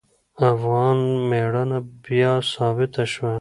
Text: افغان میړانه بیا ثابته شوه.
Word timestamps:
افغان 0.51 0.97
میړانه 1.29 1.79
بیا 2.03 2.33
ثابته 2.53 3.03
شوه. 3.11 3.29